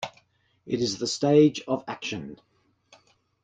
It 0.65 0.81
is 0.81 0.97
the 0.97 1.05
stage 1.05 1.61
of 1.67 1.83
action. 1.87 2.39